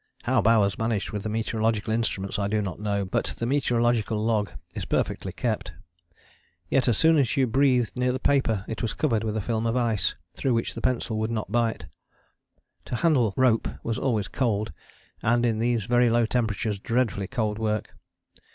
[0.23, 4.49] How Bowers managed with the meteorological instruments I do not know, but the meteorological log
[4.73, 5.73] is perfectly kept.
[6.69, 9.67] Yet as soon as you breathed near the paper it was covered with a film
[9.67, 11.85] of ice through which the pencil would not bite.
[12.85, 14.73] To handle rope was always cold
[15.21, 17.93] and in these very low temperatures dreadfully cold work.